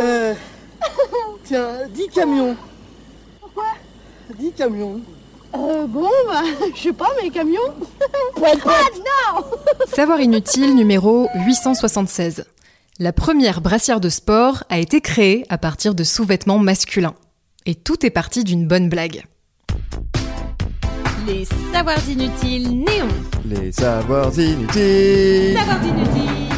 [0.00, 0.34] Euh,
[1.44, 2.56] tiens, 10 camions.
[3.40, 3.64] Pourquoi
[4.38, 5.00] 10 camions.
[5.54, 6.42] Euh, bon, bah,
[6.74, 7.58] je sais pas, mes camions.
[8.42, 9.44] ah non
[9.94, 12.44] Savoir inutile numéro 876.
[12.98, 17.14] La première brassière de sport a été créée à partir de sous-vêtements masculins.
[17.66, 19.24] Et tout est parti d'une bonne blague.
[21.26, 23.08] Les savoirs inutiles néons.
[23.44, 25.56] Les savoirs inutiles.
[25.58, 26.48] Savoirs inutiles.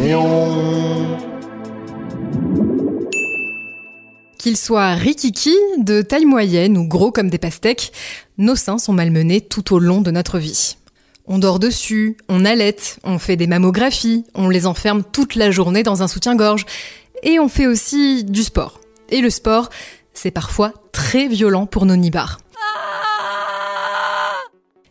[0.00, 1.37] Néon.
[4.38, 7.92] Qu'ils soient rikiki, de taille moyenne ou gros comme des pastèques,
[8.38, 10.76] nos seins sont malmenés tout au long de notre vie.
[11.26, 15.82] On dort dessus, on allaite, on fait des mammographies, on les enferme toute la journée
[15.82, 16.66] dans un soutien-gorge.
[17.24, 18.80] Et on fait aussi du sport.
[19.10, 19.70] Et le sport,
[20.14, 22.38] c'est parfois très violent pour nos nibards.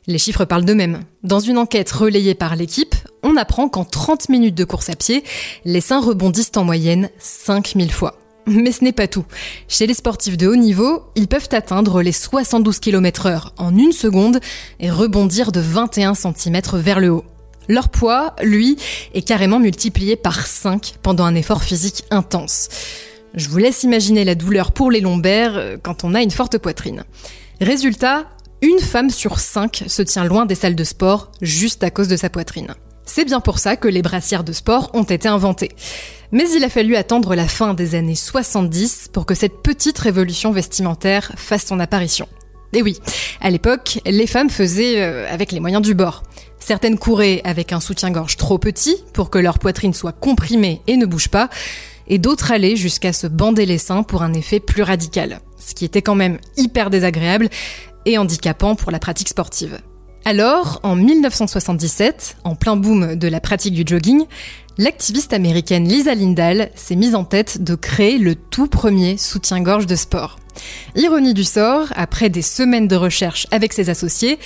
[0.08, 1.02] Les chiffres parlent d'eux-mêmes.
[1.24, 5.24] Dans une enquête relayée par l'équipe, on apprend qu'en 30 minutes de course à pied,
[5.64, 8.18] les seins rebondissent en moyenne 5000 fois.
[8.48, 9.26] Mais ce n'est pas tout.
[9.68, 13.92] Chez les sportifs de haut niveau, ils peuvent atteindre les 72 km heure en une
[13.92, 14.40] seconde
[14.80, 17.26] et rebondir de 21 cm vers le haut.
[17.68, 18.78] Leur poids, lui,
[19.14, 22.70] est carrément multiplié par 5 pendant un effort physique intense.
[23.34, 26.58] Je vous laisse imaginer la douleur pour les lombaires euh, quand on a une forte
[26.58, 27.04] poitrine.
[27.60, 28.26] Résultat,
[28.62, 32.16] une femme sur 5 se tient loin des salles de sport juste à cause de
[32.16, 32.74] sa poitrine.
[33.06, 35.72] C'est bien pour ça que les brassières de sport ont été inventées.
[36.32, 40.52] Mais il a fallu attendre la fin des années 70 pour que cette petite révolution
[40.52, 42.28] vestimentaire fasse son apparition.
[42.74, 42.98] Et oui,
[43.40, 46.24] à l'époque, les femmes faisaient euh, avec les moyens du bord.
[46.60, 51.06] Certaines couraient avec un soutien-gorge trop petit pour que leur poitrine soit comprimée et ne
[51.06, 51.50] bouge pas,
[52.08, 55.86] et d'autres allaient jusqu'à se bander les seins pour un effet plus radical, ce qui
[55.86, 57.50] était quand même hyper désagréable
[58.06, 59.80] et handicapant pour la pratique sportive.
[60.26, 64.26] Alors, en 1977, en plein boom de la pratique du jogging,
[64.78, 69.96] l'activiste américaine Lisa Lindahl s'est mise en tête de créer le tout premier soutien-gorge de
[69.96, 70.38] sport.
[70.96, 74.40] Ironie du sort, après des semaines de recherche avec ses associés,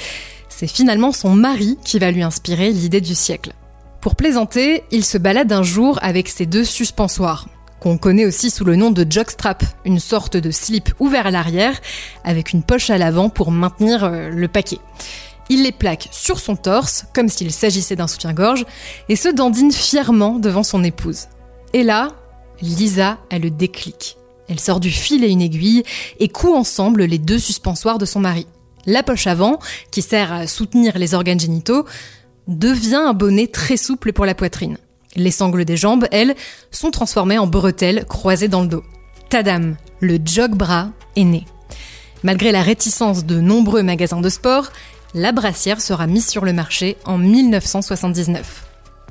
[0.49, 3.53] c'est finalement son mari qui va lui inspirer l'idée du siècle.
[4.01, 7.47] Pour plaisanter, il se balade un jour avec ses deux suspensoires,
[7.79, 11.79] qu'on connaît aussi sous le nom de jockstrap, une sorte de slip ouvert à l'arrière,
[12.23, 14.79] avec une poche à l'avant pour maintenir euh, le paquet.
[15.51, 18.65] Il les plaque sur son torse, comme s'il s'agissait d'un soutien-gorge,
[19.09, 21.27] et se dandine fièrement devant son épouse.
[21.73, 22.07] Et là,
[22.61, 24.15] Lisa a le déclic.
[24.47, 25.83] Elle sort du fil et une aiguille
[26.21, 28.47] et coud ensemble les deux suspensoires de son mari.
[28.85, 29.59] La poche avant,
[29.91, 31.85] qui sert à soutenir les organes génitaux,
[32.47, 34.77] devient un bonnet très souple pour la poitrine.
[35.17, 36.37] Les sangles des jambes, elles,
[36.71, 38.83] sont transformées en bretelles croisées dans le dos.
[39.27, 41.45] Tadam, le jog-bras est né.
[42.23, 44.71] Malgré la réticence de nombreux magasins de sport,
[45.13, 48.65] la brassière sera mise sur le marché en 1979.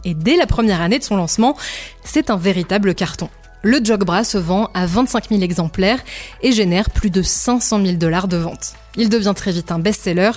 [0.05, 1.57] Et dès la première année de son lancement,
[2.05, 3.29] c'est un véritable carton.
[3.63, 6.03] Le Jogbra se vend à 25 000 exemplaires
[6.43, 8.73] et génère plus de 500 000 dollars de vente.
[8.97, 10.31] Il devient très vite un best-seller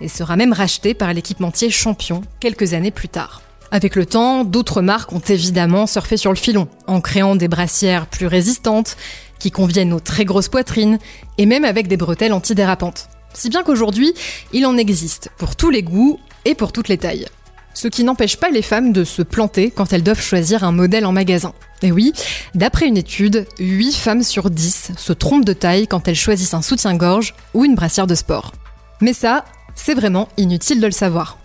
[0.00, 3.42] et sera même racheté par l'équipementier Champion quelques années plus tard.
[3.72, 8.06] Avec le temps, d'autres marques ont évidemment surfé sur le filon, en créant des brassières
[8.06, 8.96] plus résistantes,
[9.38, 10.98] qui conviennent aux très grosses poitrines,
[11.38, 13.08] et même avec des bretelles antidérapantes.
[13.34, 14.12] Si bien qu'aujourd'hui,
[14.52, 17.26] il en existe pour tous les goûts et pour toutes les tailles.
[17.74, 21.06] Ce qui n'empêche pas les femmes de se planter quand elles doivent choisir un modèle
[21.06, 21.52] en magasin.
[21.82, 22.12] Et oui,
[22.54, 26.62] d'après une étude, 8 femmes sur 10 se trompent de taille quand elles choisissent un
[26.62, 28.52] soutien-gorge ou une brassière de sport.
[29.00, 31.38] Mais ça, c'est vraiment inutile de le savoir.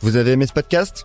[0.00, 1.04] Vous avez aimé ce podcast?